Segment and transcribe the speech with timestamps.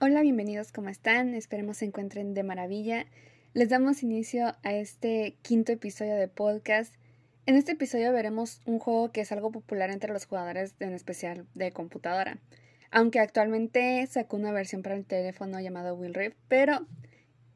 [0.00, 1.34] Hola, bienvenidos, ¿cómo están?
[1.34, 3.06] Esperemos se encuentren de maravilla.
[3.52, 6.94] Les damos inicio a este quinto episodio de podcast.
[7.46, 11.46] En este episodio veremos un juego que es algo popular entre los jugadores, en especial
[11.54, 12.38] de computadora.
[12.92, 16.86] Aunque actualmente sacó una versión para el teléfono llamado Will Rift, pero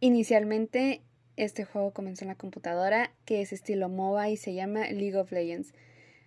[0.00, 1.00] inicialmente
[1.36, 5.30] este juego comenzó en la computadora, que es estilo MOBA y se llama League of
[5.30, 5.74] Legends.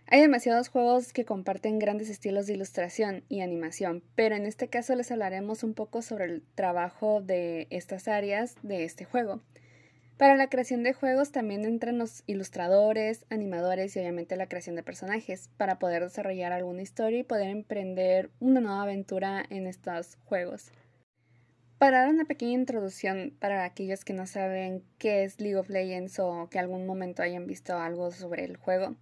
[0.07, 4.93] Hay demasiados juegos que comparten grandes estilos de ilustración y animación, pero en este caso
[4.93, 9.41] les hablaremos un poco sobre el trabajo de estas áreas de este juego.
[10.17, 14.83] Para la creación de juegos también entran los ilustradores, animadores y obviamente la creación de
[14.83, 20.71] personajes para poder desarrollar alguna historia y poder emprender una nueva aventura en estos juegos.
[21.79, 26.19] Para dar una pequeña introducción para aquellos que no saben qué es League of Legends
[26.19, 28.95] o que algún momento hayan visto algo sobre el juego,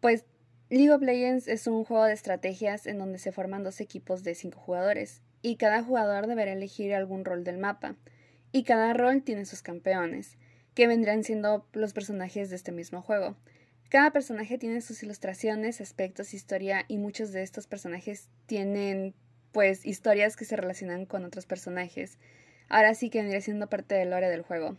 [0.00, 0.24] pues
[0.72, 4.36] League of Legends es un juego de estrategias en donde se forman dos equipos de
[4.36, 7.96] cinco jugadores, y cada jugador deberá elegir algún rol del mapa,
[8.52, 10.38] y cada rol tiene sus campeones,
[10.74, 13.36] que vendrán siendo los personajes de este mismo juego.
[13.88, 19.16] Cada personaje tiene sus ilustraciones, aspectos, historia, y muchos de estos personajes tienen
[19.50, 22.16] pues historias que se relacionan con otros personajes.
[22.68, 24.76] Ahora sí que vendría siendo parte del lore del juego.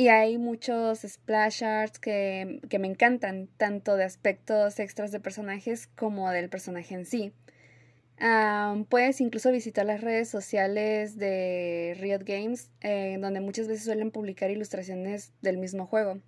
[0.00, 6.30] Y hay muchos splash arts que, me encantan, tanto de aspectos extras de personajes como
[6.30, 7.34] del personaje en sí.
[8.88, 14.50] puedes incluso visitar las redes sociales de Riot Games, eh, donde muchas veces suelen publicar
[14.50, 16.18] ilustraciones del mismo juego.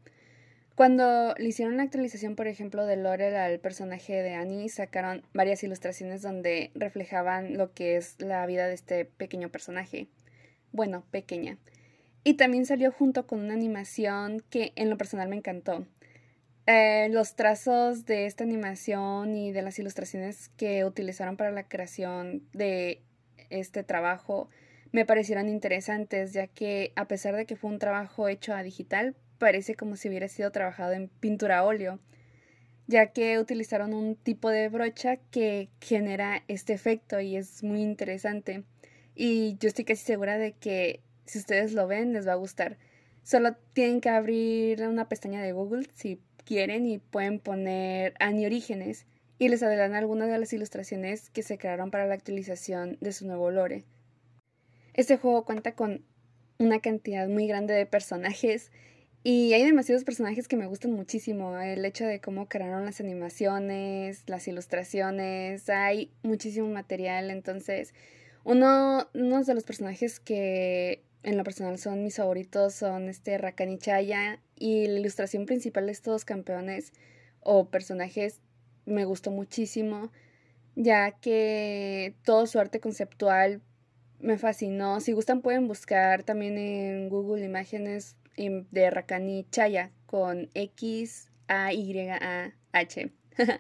[0.75, 5.63] Cuando le hicieron la actualización, por ejemplo, de Laurel al personaje de Annie, sacaron varias
[5.63, 10.09] ilustraciones donde reflejaban lo que es la vida de este pequeño personaje.
[10.73, 11.57] Bueno, pequeña.
[12.25, 15.87] Y también salió junto con una animación que en lo personal me encantó.
[16.67, 22.45] Eh, los trazos de esta animación y de las ilustraciones que utilizaron para la creación
[22.53, 23.03] de
[23.51, 24.49] este trabajo
[24.93, 29.17] me parecieron interesantes, ya que a pesar de que fue un trabajo hecho a digital,
[29.39, 31.99] parece como si hubiera sido trabajado en pintura a óleo,
[32.87, 38.65] ya que utilizaron un tipo de brocha que genera este efecto y es muy interesante.
[39.15, 41.01] Y yo estoy casi segura de que
[41.33, 42.77] si ustedes lo ven, les va a gustar.
[43.23, 49.07] Solo tienen que abrir una pestaña de Google si quieren y pueden poner Ani Orígenes
[49.39, 53.27] y les adelantan algunas de las ilustraciones que se crearon para la actualización de su
[53.27, 53.85] nuevo lore.
[54.93, 56.05] Este juego cuenta con
[56.59, 58.71] una cantidad muy grande de personajes
[59.25, 61.59] y hay demasiados personajes que me gustan muchísimo.
[61.59, 67.31] El hecho de cómo crearon las animaciones, las ilustraciones, hay muchísimo material.
[67.31, 67.95] Entonces,
[68.45, 73.71] uno, uno de los personajes que en lo personal son mis favoritos son este Rakan
[73.71, 76.93] y Chaya y la ilustración principal de estos campeones
[77.41, 78.41] o personajes
[78.85, 80.11] me gustó muchísimo
[80.75, 83.61] ya que todo su arte conceptual
[84.23, 85.01] me fascinó.
[85.01, 91.73] Si gustan pueden buscar también en Google imágenes de Rakan y Chaya con X A
[91.73, 93.11] Y A H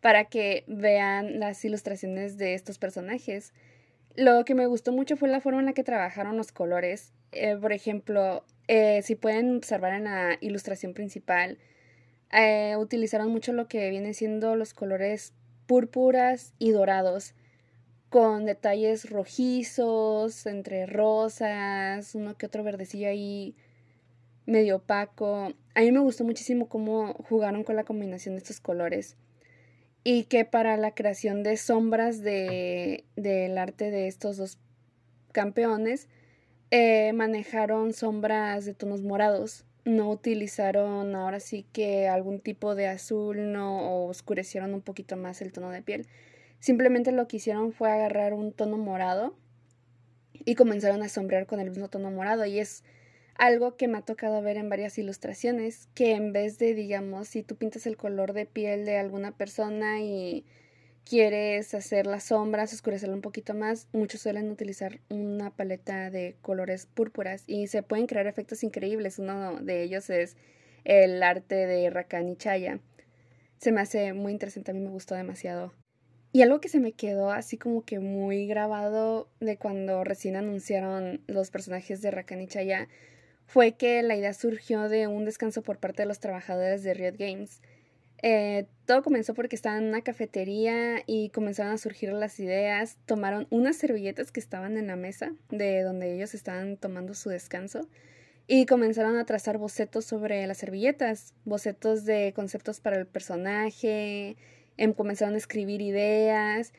[0.00, 3.54] para que vean las ilustraciones de estos personajes.
[4.16, 7.12] Lo que me gustó mucho fue la forma en la que trabajaron los colores.
[7.32, 11.58] Eh, por ejemplo, eh, si pueden observar en la ilustración principal,
[12.32, 15.32] eh, utilizaron mucho lo que viene siendo los colores
[15.66, 17.34] púrpuras y dorados,
[18.08, 23.54] con detalles rojizos, entre rosas, uno que otro verdecillo ahí
[24.46, 25.52] medio opaco.
[25.74, 29.16] A mí me gustó muchísimo cómo jugaron con la combinación de estos colores
[30.04, 34.58] y que para la creación de sombras de, del arte de estos dos
[35.32, 36.08] campeones
[36.70, 39.64] eh, manejaron sombras de tonos morados.
[39.84, 45.42] No utilizaron ahora sí que algún tipo de azul, no o oscurecieron un poquito más
[45.42, 46.06] el tono de piel.
[46.60, 49.34] Simplemente lo que hicieron fue agarrar un tono morado
[50.32, 52.44] y comenzaron a sombrear con el mismo tono morado.
[52.44, 52.84] Y es
[53.40, 57.42] algo que me ha tocado ver en varias ilustraciones, que en vez de, digamos, si
[57.42, 60.44] tú pintas el color de piel de alguna persona y
[61.04, 66.84] quieres hacer las sombras, oscurecerlo un poquito más, muchos suelen utilizar una paleta de colores
[66.84, 69.18] púrpuras y se pueden crear efectos increíbles.
[69.18, 70.36] Uno de ellos es
[70.84, 72.78] el arte de Rakan y Chaya.
[73.56, 75.72] Se me hace muy interesante, a mí me gustó demasiado.
[76.32, 81.22] Y algo que se me quedó así como que muy grabado de cuando recién anunciaron
[81.26, 82.86] los personajes de Rakan y Chaya
[83.50, 87.16] fue que la idea surgió de un descanso por parte de los trabajadores de Riot
[87.18, 87.60] Games.
[88.22, 92.96] Eh, todo comenzó porque estaban en una cafetería y comenzaron a surgir las ideas.
[93.06, 97.88] Tomaron unas servilletas que estaban en la mesa de donde ellos estaban tomando su descanso
[98.46, 104.36] y comenzaron a trazar bocetos sobre las servilletas, bocetos de conceptos para el personaje,
[104.76, 106.72] em, comenzaron a escribir ideas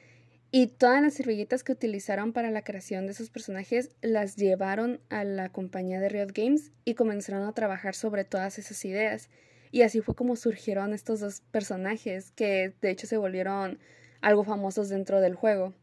[0.53, 5.23] Y todas las servilletas que utilizaron para la creación de sus personajes las llevaron a
[5.23, 9.29] la compañía de Riot Games y comenzaron a trabajar sobre todas esas ideas.
[9.71, 13.79] Y así fue como surgieron estos dos personajes que de hecho se volvieron
[14.19, 15.73] algo famosos dentro del juego.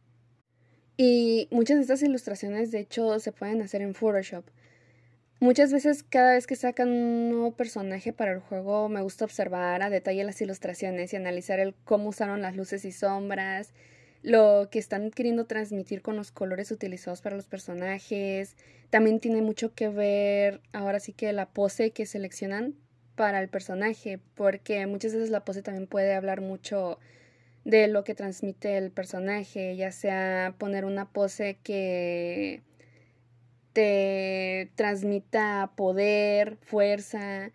[0.99, 4.45] Y muchas de estas ilustraciones de hecho se pueden hacer en Photoshop.
[5.41, 9.81] Muchas veces cada vez que sacan un nuevo personaje para el juego me gusta observar
[9.81, 13.73] a detalle las ilustraciones y analizar el cómo usaron las luces y sombras,
[14.23, 18.57] lo que están queriendo transmitir con los colores utilizados para los personajes.
[18.91, 22.75] También tiene mucho que ver ahora sí que la pose que seleccionan
[23.15, 26.99] para el personaje, porque muchas veces la pose también puede hablar mucho
[27.65, 32.63] de lo que transmite el personaje, ya sea poner una pose que
[33.73, 37.53] te transmita poder, fuerza.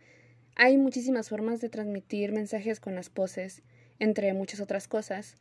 [0.56, 3.63] Hay muchísimas formas de transmitir mensajes con las poses,
[4.00, 5.36] entre muchas otras cosas.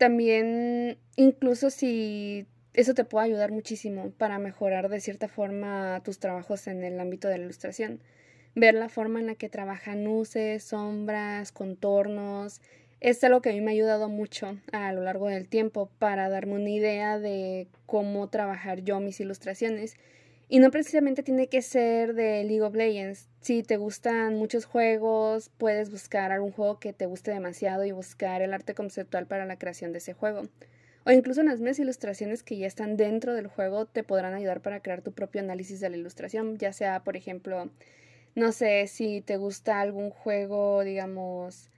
[0.00, 6.68] También, incluso si eso te puede ayudar muchísimo para mejorar de cierta forma tus trabajos
[6.68, 8.00] en el ámbito de la ilustración.
[8.54, 12.62] Ver la forma en la que trabajan luces, sombras, contornos.
[13.00, 16.30] Es algo que a mí me ha ayudado mucho a lo largo del tiempo para
[16.30, 19.96] darme una idea de cómo trabajar yo mis ilustraciones
[20.52, 23.28] y no precisamente tiene que ser de League of Legends.
[23.40, 28.42] Si te gustan muchos juegos, puedes buscar algún juego que te guste demasiado y buscar
[28.42, 30.42] el arte conceptual para la creación de ese juego.
[31.06, 34.80] O incluso las mismas ilustraciones que ya están dentro del juego te podrán ayudar para
[34.80, 37.70] crear tu propio análisis de la ilustración, ya sea, por ejemplo,
[38.34, 41.70] no sé si te gusta algún juego, digamos,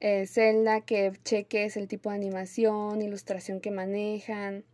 [0.00, 4.64] eh, Zelda, que cheques el tipo de animación, ilustración que manejan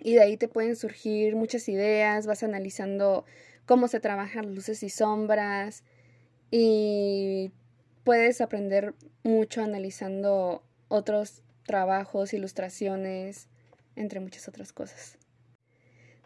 [0.00, 3.24] y de ahí te pueden surgir muchas ideas, vas analizando
[3.66, 5.84] cómo se trabajan luces y sombras
[6.50, 7.52] y
[8.04, 13.48] puedes aprender mucho analizando otros trabajos, ilustraciones,
[13.94, 15.18] entre muchas otras cosas.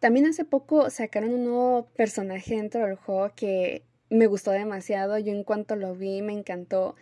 [0.00, 5.19] También hace poco sacaron un nuevo personaje dentro del juego que me gustó demasiado.
[5.19, 6.94] Yo en cuanto lo vi me encantó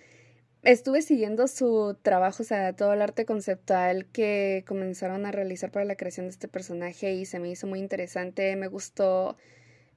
[0.62, 5.85] estuve siguiendo su trabajo, o sea, todo el arte conceptual que comenzaron a realizar para
[5.85, 8.55] la creación de este personaje y se me hizo muy interesante.
[8.56, 9.37] Me gustó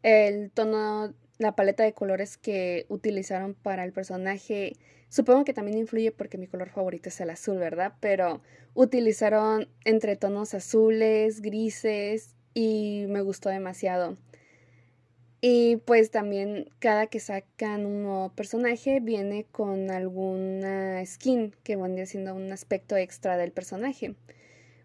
[0.04, 4.74] el tono, la paleta de colores que utilizaron para el personaje.
[5.10, 7.94] Supongo que también influye porque mi color favorito es el azul, ¿verdad?
[8.00, 8.42] Pero
[8.74, 14.18] utilizaron entre tonos azules, grises y me gustó demasiado.
[15.48, 22.08] Y pues también cada que sacan un nuevo personaje viene con alguna skin que vendría
[22.08, 24.16] siendo un aspecto extra del personaje.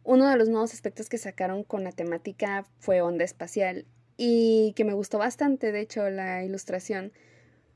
[0.04, 3.86] Uno de los nuevos aspectos que sacaron con la temática fue onda espacial
[4.18, 7.10] y que me gustó bastante, de hecho, la ilustración.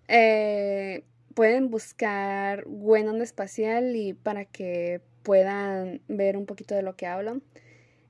[0.08, 6.96] Eh, pueden buscar buena onda espacial y para que puedan ver un poquito de lo
[6.96, 7.40] que hablo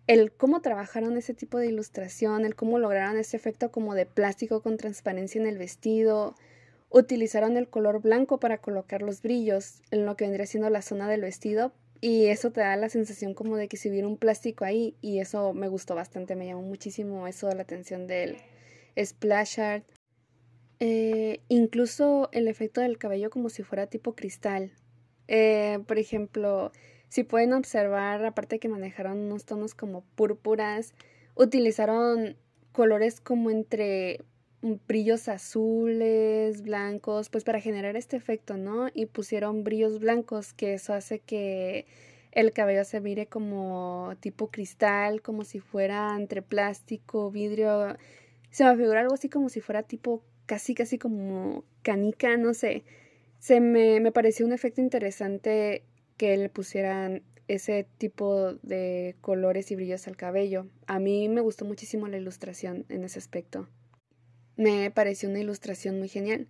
[0.06, 4.62] el cómo trabajaron ese tipo de ilustración, el cómo lograron ese efecto como de plástico
[4.62, 6.34] con transparencia en el vestido,
[6.90, 11.08] utilizaron el color blanco para colocar los brillos en lo que vendría siendo la zona
[11.08, 14.66] del vestido y eso te da la sensación como de que si hubiera un plástico
[14.66, 18.36] ahí y eso me gustó bastante, me llamó muchísimo eso la atención del
[19.02, 19.84] splash art.
[20.80, 24.72] Eh, incluso el efecto del cabello como si fuera tipo cristal.
[25.28, 26.72] Eh, por ejemplo,
[27.14, 30.94] si pueden observar, aparte que manejaron unos tonos como púrpuras,
[31.36, 32.36] utilizaron
[32.72, 34.24] colores como entre
[34.88, 38.88] brillos azules, blancos, pues para generar este efecto, ¿no?
[38.92, 41.86] Y pusieron brillos blancos, que eso hace que
[42.32, 47.96] el cabello se mire como tipo cristal, como si fuera entre plástico, vidrio.
[48.50, 52.82] Se me figura algo así como si fuera tipo casi, casi como canica, no sé.
[53.38, 55.84] Se me, me pareció un efecto interesante
[56.16, 60.66] que le pusieran ese tipo de colores y brillos al cabello.
[60.86, 63.68] A mí me gustó muchísimo la ilustración en ese aspecto.
[64.56, 66.48] Me pareció una ilustración muy genial.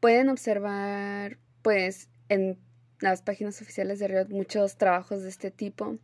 [0.00, 2.58] Pueden observar, pues, en
[3.00, 5.98] las páginas oficiales de Riot muchos trabajos de este tipo.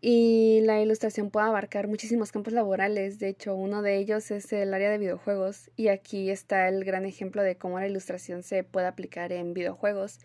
[0.00, 3.18] Y la ilustración puede abarcar muchísimos campos laborales.
[3.18, 5.70] De hecho, uno de ellos es el área de videojuegos.
[5.76, 10.18] Y aquí está el gran ejemplo de cómo la ilustración se puede aplicar en videojuegos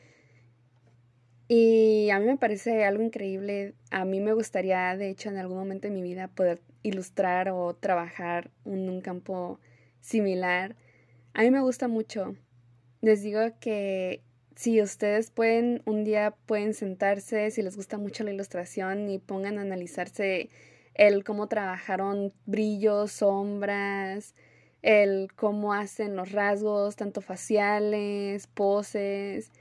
[1.53, 3.73] y a mí me parece algo increíble.
[3.89, 7.73] A mí me gustaría, de hecho, en algún momento de mi vida poder ilustrar o
[7.73, 9.59] trabajar en un campo
[9.99, 10.77] similar.
[11.33, 12.37] A mí me gusta mucho.
[13.01, 14.21] Les digo que
[14.55, 19.57] si ustedes pueden, un día pueden sentarse, si les gusta mucho la ilustración y pongan
[19.57, 20.49] a analizarse
[20.93, 24.35] el cómo trabajaron brillos, sombras,
[24.83, 29.51] el cómo hacen los rasgos, tanto faciales, poses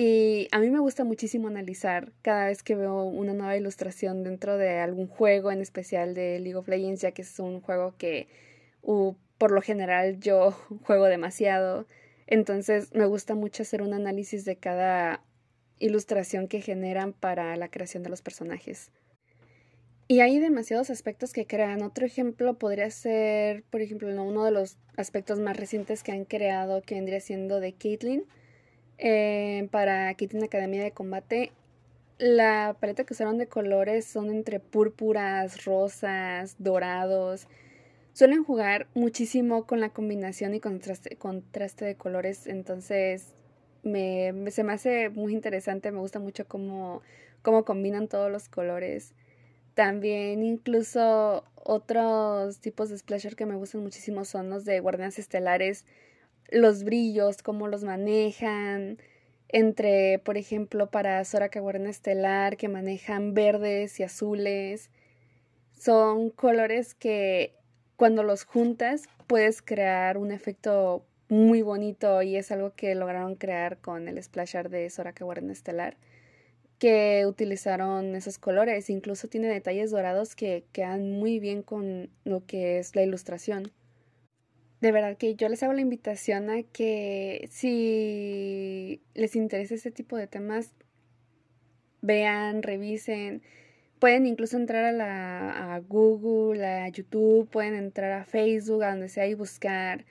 [0.00, 4.56] Y a mí me gusta muchísimo analizar cada vez que veo una nueva ilustración dentro
[4.56, 8.28] de algún juego, en especial de League of Legends, ya que es un juego que
[9.38, 10.52] por lo general yo
[10.84, 11.88] juego demasiado.
[12.28, 15.24] Entonces me gusta mucho hacer un análisis de cada
[15.80, 18.92] ilustración que generan para la creación de los personajes.
[20.06, 21.82] Y hay demasiados aspectos que crean.
[21.82, 26.82] Otro ejemplo podría ser, por ejemplo, uno de los aspectos más recientes que han creado,
[26.82, 28.24] que vendría siendo de Caitlyn
[28.98, 31.52] eh, para Caitlyn Academia de Combate.
[32.18, 37.46] La paleta que usaron de colores son entre púrpuras, rosas, dorados.
[38.12, 43.32] Suelen jugar muchísimo con la combinación y contraste, contraste de colores, entonces
[43.84, 47.02] me, se me hace muy interesante, me gusta mucho cómo,
[47.42, 49.14] cómo combinan todos los colores.
[49.74, 55.84] También incluso otros tipos de splasher que me gustan muchísimo son los de guardianes estelares,
[56.48, 58.98] los brillos, cómo los manejan,
[59.48, 64.90] entre, por ejemplo, para Soraka Guardián Estelar, que manejan verdes y azules.
[65.78, 67.54] Son colores que
[67.96, 73.78] cuando los juntas puedes crear un efecto muy bonito y es algo que lograron crear
[73.78, 75.96] con el splasher de Soraka Guardián Estelar
[76.78, 78.88] que utilizaron esos colores.
[78.90, 83.72] Incluso tiene detalles dorados que quedan muy bien con lo que es la ilustración.
[84.80, 90.16] De verdad que yo les hago la invitación a que si les interesa este tipo
[90.16, 90.72] de temas,
[92.00, 93.42] vean, revisen.
[93.98, 99.08] Pueden incluso entrar a, la, a Google, a YouTube, pueden entrar a Facebook, a donde
[99.08, 100.04] sea y buscar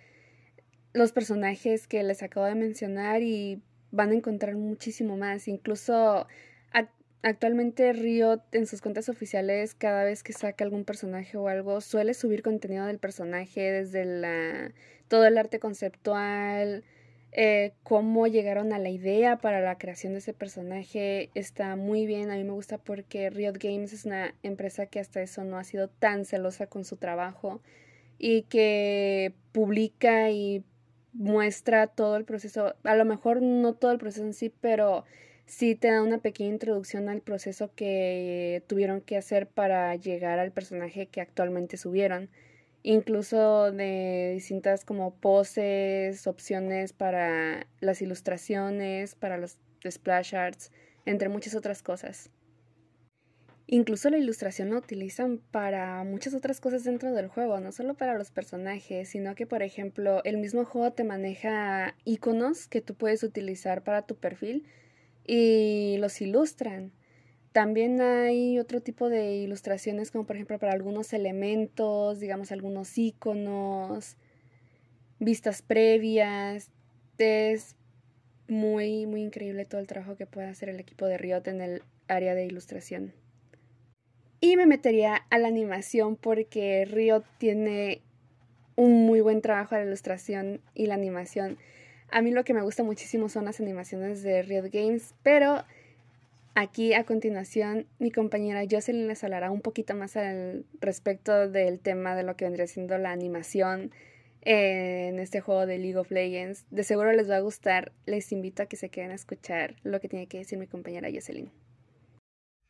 [0.93, 5.47] los personajes que les acabo de mencionar y van a encontrar muchísimo más.
[5.47, 6.27] Incluso
[7.27, 12.13] Actualmente Riot en sus cuentas oficiales cada vez que saca algún personaje o algo suele
[12.13, 14.71] subir contenido del personaje desde la
[15.09, 16.85] todo el arte conceptual,
[17.33, 22.31] eh, cómo llegaron a la idea para la creación de ese personaje está muy bien.
[22.31, 25.65] A mí me gusta porque Riot Games es una empresa que hasta eso no ha
[25.65, 27.59] sido tan celosa con su trabajo
[28.17, 30.63] y que publica y
[31.11, 32.75] muestra todo el proceso.
[32.85, 35.03] A lo mejor no todo el proceso en sí, pero
[35.47, 40.51] sí te da una pequeña introducción al proceso que tuvieron que hacer para llegar al
[40.51, 42.29] personaje que actualmente subieron.
[42.83, 49.57] Incluso de distintas como poses, opciones para las ilustraciones, para los
[49.89, 50.71] splash arts,
[51.05, 52.29] entre muchas otras cosas.
[53.69, 58.17] Incluso la ilustración la utilizan para muchas otras cosas dentro del juego, no solo para
[58.17, 63.23] los personajes, sino que por ejemplo el mismo juego te maneja iconos que tú puedes
[63.23, 64.65] utilizar para tu perfil
[65.27, 66.91] y los ilustran.
[67.51, 74.15] También hay otro tipo de ilustraciones como por ejemplo para algunos elementos, digamos algunos iconos,
[75.19, 76.71] vistas previas.
[77.17, 77.75] Es
[78.47, 81.83] muy, muy increíble todo el trabajo que puede hacer el equipo de Riot en el
[82.07, 83.13] área de ilustración.
[84.39, 88.01] Y me metería a la animación porque Riot tiene
[88.75, 91.57] un muy buen trabajo de la ilustración y la animación.
[92.09, 95.63] A mí lo que me gusta muchísimo son las animaciones de Riot Games, pero
[96.55, 102.15] aquí a continuación mi compañera Jocelyn les hablará un poquito más al respecto del tema
[102.15, 103.91] de lo que vendría siendo la animación
[104.41, 106.65] en este juego de League of Legends.
[106.71, 109.99] De seguro les va a gustar, les invito a que se queden a escuchar lo
[109.99, 111.51] que tiene que decir mi compañera Jocelyn.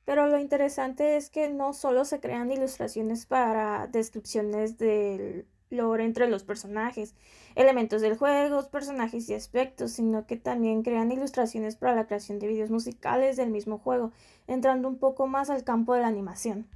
[0.03, 6.43] Pero lo interesante es que no solo se crean ilustraciones para descripciones del entre los
[6.43, 7.15] personajes,
[7.55, 12.47] elementos del juego, personajes y aspectos, sino que también crean ilustraciones para la creación de
[12.47, 14.11] videos musicales del mismo juego,
[14.47, 16.67] entrando un poco más al campo de la animación.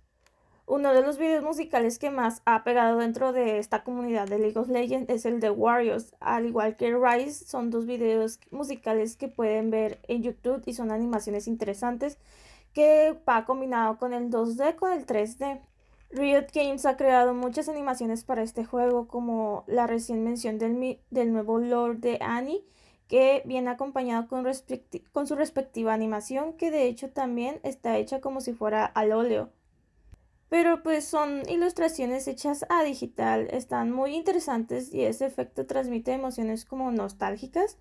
[0.68, 4.58] Uno de los videos musicales que más ha pegado dentro de esta comunidad de League
[4.58, 6.16] of Legends es el de Warriors.
[6.20, 10.92] Al igual que Rise, son dos videos musicales que pueden ver en YouTube y son
[10.92, 12.18] animaciones interesantes
[12.74, 15.60] que va combinado con el 2D con el 3D.
[16.14, 21.32] Riot Games ha creado muchas animaciones para este juego, como la recién mención del, del
[21.32, 22.66] nuevo Lord de Annie,
[23.08, 24.46] que viene acompañado con,
[25.14, 29.52] con su respectiva animación, que de hecho también está hecha como si fuera al óleo.
[30.50, 36.66] Pero pues son ilustraciones hechas a digital, están muy interesantes y ese efecto transmite emociones
[36.66, 37.78] como nostálgicas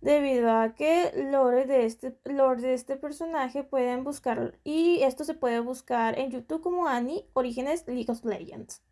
[0.00, 5.60] debido a que lore de este, de este personaje pueden buscar y esto se puede
[5.60, 8.82] buscar en YouTube como Annie Orígenes League of Legends.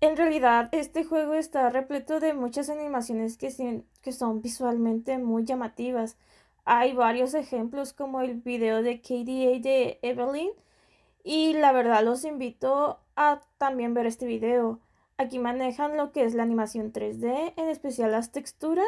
[0.00, 6.18] En realidad, este juego está repleto de muchas animaciones que, que son visualmente muy llamativas.
[6.66, 10.50] Hay varios ejemplos como el video de KDA de Evelyn
[11.24, 14.80] y la verdad los invito a también ver este video.
[15.16, 18.86] Aquí manejan lo que es la animación 3D, en especial las texturas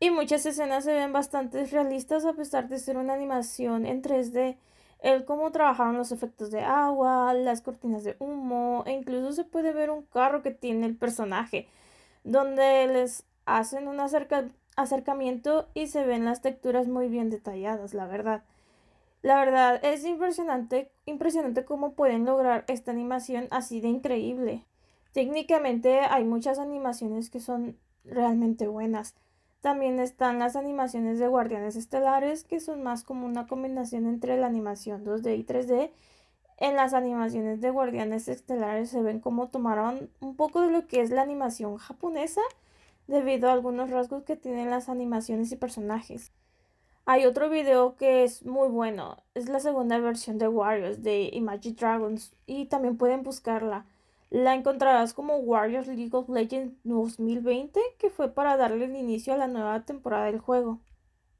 [0.00, 4.56] Y muchas escenas se ven bastante realistas a pesar de ser una animación en 3D.
[5.00, 9.72] El cómo trabajaron los efectos de agua, las cortinas de humo, e incluso se puede
[9.72, 11.68] ver un carro que tiene el personaje,
[12.24, 18.44] donde les hacen un acercamiento y se ven las texturas muy bien detalladas, la verdad.
[19.22, 24.64] La verdad es impresionante, impresionante cómo pueden lograr esta animación así de increíble.
[25.12, 29.16] Técnicamente hay muchas animaciones que son realmente buenas.
[29.60, 34.46] También están las animaciones de Guardianes Estelares, que son más como una combinación entre la
[34.46, 35.90] animación 2D y 3D.
[36.58, 41.00] En las animaciones de Guardianes Estelares se ven como tomaron un poco de lo que
[41.00, 42.40] es la animación japonesa,
[43.08, 46.30] debido a algunos rasgos que tienen las animaciones y personajes.
[47.04, 51.74] Hay otro video que es muy bueno, es la segunda versión de Warriors de Imagine
[51.74, 53.86] Dragons y también pueden buscarla.
[54.30, 59.38] La encontrarás como Warriors League of Legends 2020, que fue para darle el inicio a
[59.38, 60.80] la nueva temporada del juego.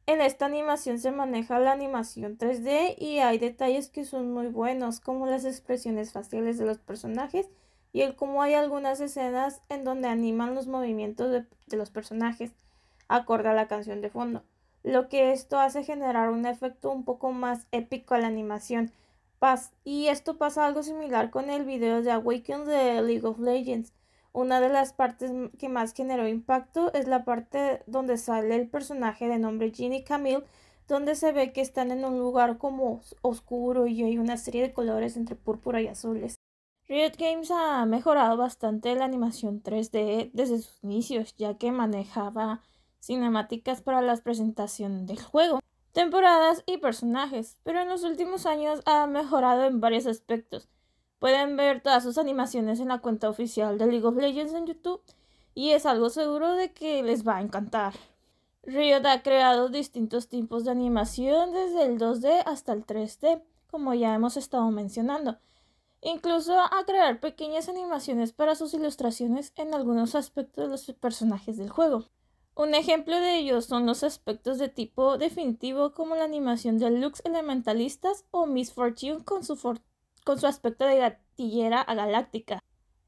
[0.07, 5.01] En esta animación se maneja la animación 3D y hay detalles que son muy buenos,
[5.01, 7.51] como las expresiones faciales de los personajes
[7.93, 12.53] y el cómo hay algunas escenas en donde animan los movimientos de, de los personajes,
[13.07, 14.45] acorde a la canción de fondo,
[14.83, 18.93] lo que esto hace generar un efecto un poco más épico a la animación
[19.85, 23.93] y esto pasa algo similar con el video de Awaken de League of Legends.
[24.33, 29.29] Una de las partes que más generó impacto es la parte donde sale el personaje
[29.29, 30.45] de nombre Ginny Camille,
[30.89, 34.73] donde se ve que están en un lugar como oscuro y hay una serie de
[34.73, 36.35] colores entre púrpura y azules.
[36.89, 42.63] Riot Games ha mejorado bastante la animación 3D desde sus inicios, ya que manejaba
[43.01, 45.61] cinemáticas para la presentación del juego
[45.93, 50.69] temporadas y personajes, pero en los últimos años ha mejorado en varios aspectos.
[51.19, 55.03] Pueden ver todas sus animaciones en la cuenta oficial de League of Legends en YouTube
[55.55, 57.95] y es algo seguro de que les va a encantar.
[58.63, 64.15] Riot ha creado distintos tipos de animación desde el 2D hasta el 3D, como ya
[64.15, 65.39] hemos estado mencionando.
[66.01, 71.71] Incluso a crear pequeñas animaciones para sus ilustraciones en algunos aspectos de los personajes del
[71.71, 72.05] juego.
[72.59, 77.23] Un ejemplo de ello son los aspectos de tipo definitivo como la animación de Lux
[77.25, 79.57] Elementalistas o Miss Fortune con su,
[80.25, 82.59] con su aspecto de gatillera a galáctica,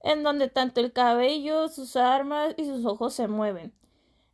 [0.05, 3.75] en donde tanto el cabello, sus armas y sus ojos se mueven.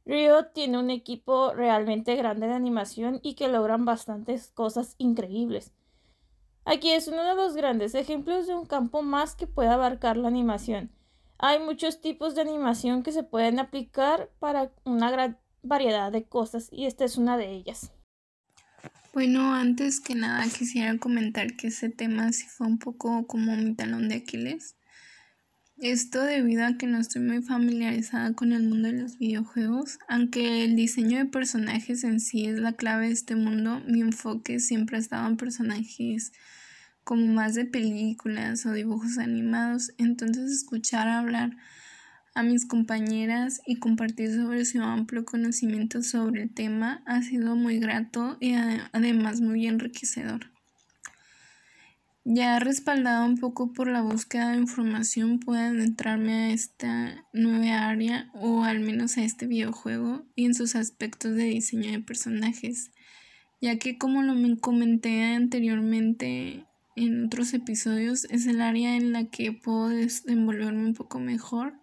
[0.04, 5.72] Rio tiene un equipo realmente grande de animación y que logran bastantes cosas increíbles.
[6.66, 10.28] Aquí es uno de los grandes ejemplos de un campo más que puede abarcar la
[10.28, 10.90] animación
[11.38, 16.68] hay muchos tipos de animación que se pueden aplicar para una gran variedad de cosas
[16.70, 17.92] y esta es una de ellas.
[19.12, 23.74] Bueno, antes que nada quisiera comentar que ese tema sí fue un poco como mi
[23.74, 24.76] talón de Aquiles.
[25.78, 30.64] Esto debido a que no estoy muy familiarizada con el mundo de los videojuegos, aunque
[30.64, 34.96] el diseño de personajes en sí es la clave de este mundo, mi enfoque siempre
[34.96, 36.32] ha estado en personajes
[37.06, 41.56] como más de películas o dibujos animados, entonces escuchar hablar
[42.34, 47.78] a mis compañeras y compartir sobre su amplio conocimiento sobre el tema ha sido muy
[47.78, 48.54] grato y
[48.92, 50.50] además muy enriquecedor.
[52.24, 58.32] Ya respaldado un poco por la búsqueda de información, puedo adentrarme a esta nueva área
[58.34, 62.90] o al menos a este videojuego y en sus aspectos de diseño de personajes,
[63.60, 66.66] ya que como lo comenté anteriormente,
[66.96, 71.74] en otros episodios es el área en la que puedo desenvolverme un poco mejor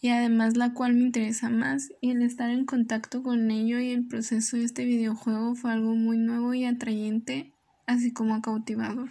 [0.00, 3.90] y además la cual me interesa más y el estar en contacto con ello y
[3.90, 7.52] el proceso de este videojuego fue algo muy nuevo y atrayente
[7.86, 9.08] así como cautivador.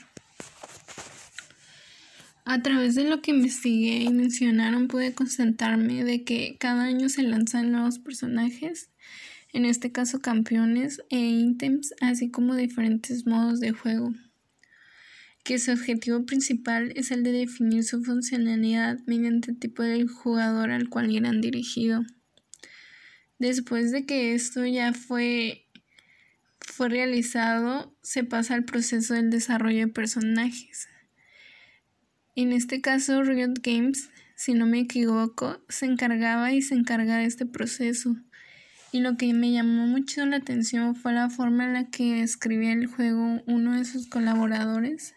[2.45, 7.23] A través de lo que investigué y mencionaron pude constatarme de que cada año se
[7.23, 8.89] lanzan nuevos personajes,
[9.51, 14.13] en este caso campeones e ítems, así como diferentes modos de juego
[15.47, 20.71] que su objetivo principal es el de definir su funcionalidad mediante el tipo de jugador
[20.71, 22.03] al cual irán dirigido.
[23.39, 25.65] Después de que esto ya fue,
[26.59, 30.89] fue realizado, se pasa al proceso del desarrollo de personajes.
[32.35, 37.25] En este caso, Riot Games, si no me equivoco, se encargaba y se encarga de
[37.25, 38.17] este proceso.
[38.91, 42.73] Y lo que me llamó mucho la atención fue la forma en la que escribía
[42.73, 45.13] el juego uno de sus colaboradores,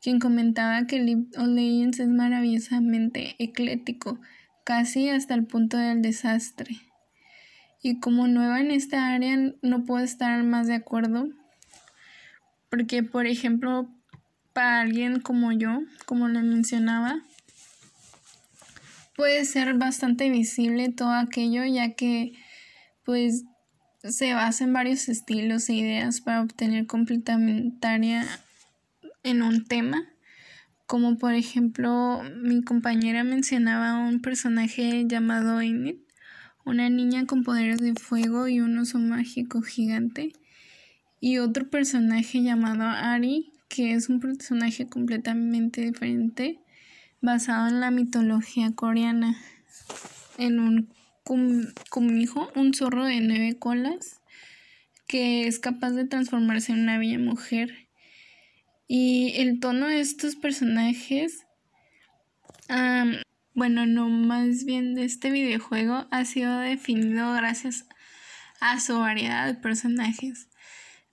[0.00, 4.20] quien comentaba que League of Legends es maravillosamente eclético,
[4.64, 6.76] casi hasta el punto del desastre.
[7.82, 11.28] Y como nueva en esta área no puedo estar más de acuerdo,
[12.68, 13.88] porque por ejemplo,
[14.52, 17.22] para alguien como yo, como le mencionaba,
[19.16, 22.32] puede ser bastante visible todo aquello, ya que
[23.04, 23.44] pues
[24.02, 28.26] se basa en varios estilos e ideas para obtener complementaria
[29.22, 30.04] en un tema.
[30.86, 35.96] Como por ejemplo, mi compañera mencionaba un personaje llamado Enid,
[36.64, 40.32] una niña con poderes de fuego y un oso mágico gigante.
[41.20, 46.60] Y otro personaje llamado Ari, que es un personaje completamente diferente,
[47.20, 49.36] basado en la mitología coreana,
[50.38, 50.88] en un
[51.30, 54.20] un zorro de nueve colas,
[55.06, 57.89] que es capaz de transformarse en una bella mujer.
[58.92, 61.46] Y el tono de estos personajes,
[63.54, 67.86] bueno, no, más bien de este videojuego, ha sido definido gracias
[68.60, 70.48] a su variedad de personajes.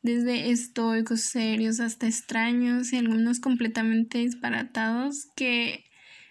[0.01, 5.83] Desde estoicos, serios hasta extraños y algunos completamente disparatados que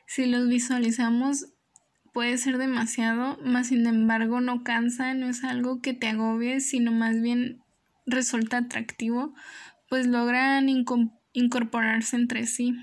[0.09, 1.47] si los visualizamos
[2.13, 6.91] puede ser demasiado, más sin embargo no cansa, no es algo que te agobie, sino
[6.91, 7.63] más bien
[8.05, 9.33] resulta atractivo,
[9.89, 10.69] pues logran
[11.37, 12.75] incorporarse entre sí.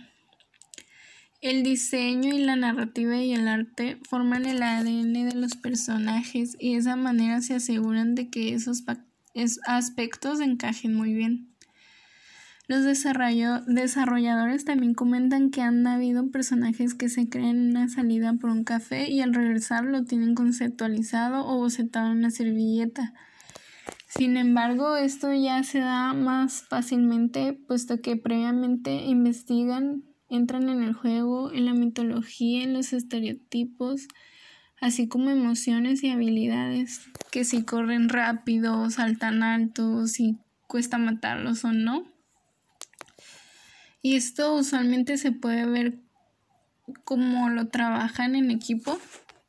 [1.41, 6.73] El diseño y la narrativa y el arte forman el ADN de los personajes y
[6.73, 8.83] de esa manera se aseguran de que esos
[9.65, 11.49] aspectos encajen muy bien.
[12.67, 18.63] Los desarrolladores también comentan que han habido personajes que se creen una salida por un
[18.63, 23.13] café y al regresar lo tienen conceptualizado o bocetado en una servilleta.
[24.07, 30.93] Sin embargo, esto ya se da más fácilmente puesto que previamente investigan, entran en el
[30.93, 34.07] juego, en la mitología, en los estereotipos,
[34.79, 41.71] así como emociones y habilidades, que si corren rápido, saltan alto, si cuesta matarlos o
[41.71, 42.05] no.
[44.01, 45.99] Y esto usualmente se puede ver
[47.03, 48.99] como lo trabajan en equipo.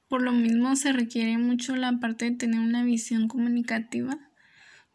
[0.09, 4.19] Por lo mismo se requiere mucho la parte de tener una visión comunicativa,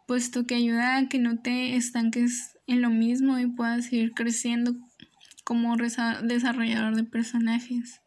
[0.08, 4.76] puesto que ayuda a que no te estanques en lo mismo y puedas seguir creciendo
[5.44, 8.02] como desarrollador de personajes.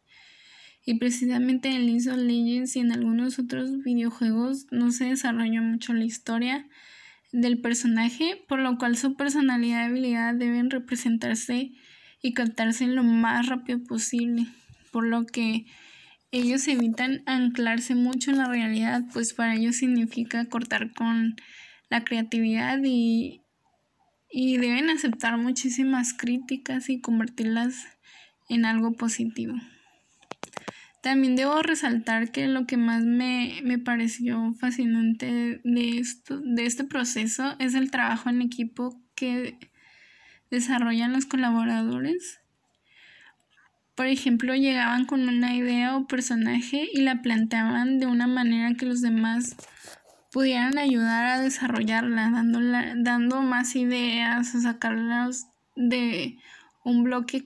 [0.85, 5.93] Y precisamente en League of Legends y en algunos otros videojuegos no se desarrolla mucho
[5.93, 6.67] la historia,
[7.33, 11.73] del personaje, por lo cual su personalidad y habilidad deben representarse
[12.21, 14.47] y captarse lo más rápido posible,
[14.93, 15.67] por lo que
[16.33, 21.37] ellos evitan anclarse mucho en la realidad, pues para ellos significa cortar con
[21.89, 23.43] la creatividad y,
[24.31, 27.87] y deben aceptar muchísimas críticas y convertirlas
[28.49, 29.55] en algo positivo.
[31.03, 37.57] También debo resaltar que lo que más me, pareció fascinante de, esto, de este proceso
[37.59, 39.59] es el trabajo en equipo que
[40.49, 42.42] desarrollan los colaboradores.
[43.95, 48.87] Por ejemplo, llegaban con una idea o personaje y la planteaban de una manera que
[48.87, 49.57] los demás
[50.33, 52.31] pudieran ayudar a desarrollarla,
[52.97, 56.39] dando más ideas o sacarlas de
[56.85, 57.43] un, bloque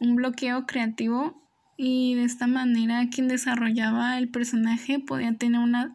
[0.00, 1.42] un bloqueo creativo
[1.78, 5.92] y de esta manera quien desarrollaba el personaje podía tener una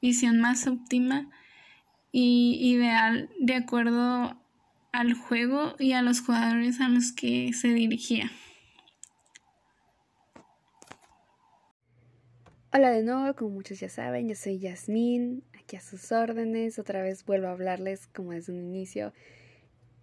[0.00, 1.28] visión más óptima
[2.10, 4.36] y ideal de acuerdo
[4.92, 8.30] al juego y a los jugadores a los que se dirigía.
[12.74, 17.02] Hola de nuevo, como muchos ya saben, yo soy Yasmín, aquí a sus órdenes, otra
[17.02, 19.12] vez vuelvo a hablarles como desde un inicio.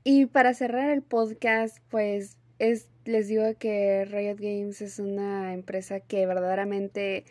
[0.03, 5.99] Y para cerrar el podcast, pues es, les digo que Riot Games es una empresa
[5.99, 7.25] que verdaderamente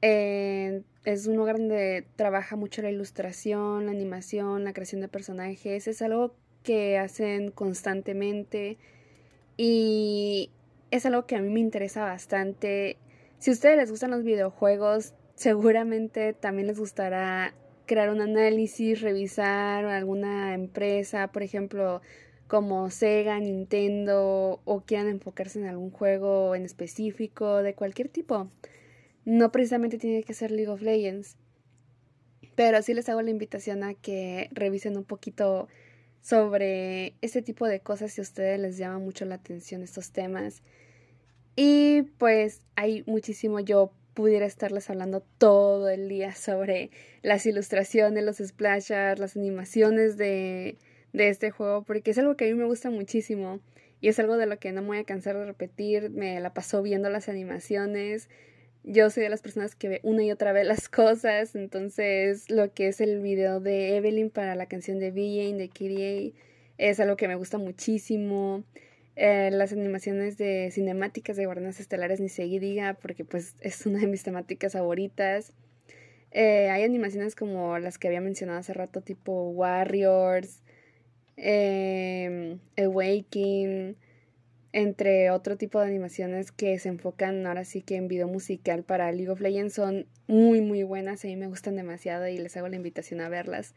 [0.00, 5.86] eh, es un lugar donde trabaja mucho la ilustración, la animación, la creación de personajes.
[5.86, 8.78] Es algo que hacen constantemente
[9.56, 10.50] y
[10.90, 12.96] es algo que a mí me interesa bastante.
[13.42, 17.52] Si a ustedes les gustan los videojuegos, seguramente también les gustará
[17.86, 22.02] crear un análisis, revisar alguna empresa, por ejemplo,
[22.46, 28.48] como Sega, Nintendo o quieran enfocarse en algún juego en específico de cualquier tipo.
[29.24, 31.36] No precisamente tiene que ser League of Legends.
[32.54, 35.66] Pero sí les hago la invitación a que revisen un poquito
[36.20, 40.62] sobre este tipo de cosas si a ustedes les llama mucho la atención estos temas.
[41.56, 46.90] Y pues hay muchísimo, yo pudiera estarles hablando todo el día sobre
[47.22, 50.76] las ilustraciones, los splashers, las animaciones de
[51.12, 53.60] de este juego porque es algo que a mí me gusta muchísimo
[54.00, 56.10] y es algo de lo que no me voy a cansar de repetir.
[56.10, 58.28] Me la pasó viendo las animaciones.
[58.82, 62.72] Yo soy de las personas que ve una y otra vez las cosas, entonces lo
[62.72, 66.38] que es el video de Evelyn para la canción de VJ de KDA
[66.78, 68.64] es algo que me gusta muchísimo.
[69.14, 73.98] Eh, las animaciones de cinemáticas de Guardianes Estelares ni se diga porque pues es una
[73.98, 75.52] de mis temáticas favoritas.
[76.30, 80.62] Eh, hay animaciones como las que había mencionado hace rato, tipo Warriors,
[81.36, 83.96] eh, Awakening,
[84.72, 89.12] entre otro tipo de animaciones que se enfocan ahora sí que en video musical para
[89.12, 92.68] League of Legends son muy muy buenas, a mí me gustan demasiado y les hago
[92.68, 93.74] la invitación a verlas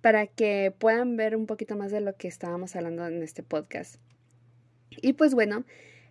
[0.00, 4.00] para que puedan ver un poquito más de lo que estábamos hablando en este podcast.
[5.00, 5.64] Y pues bueno,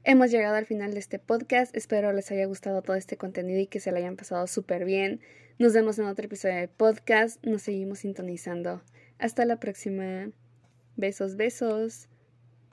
[0.04, 3.68] hemos llegado al final de este podcast, espero les haya gustado todo este contenido y
[3.68, 5.22] que se lo hayan pasado súper bien.
[5.60, 8.82] Nos vemos en otro episodio de podcast, nos seguimos sintonizando.
[9.20, 10.32] Hasta la próxima.
[10.98, 12.11] Besos, besos.